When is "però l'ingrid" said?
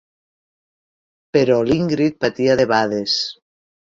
1.37-2.17